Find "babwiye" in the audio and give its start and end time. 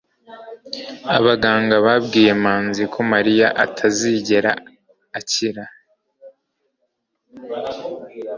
1.85-2.31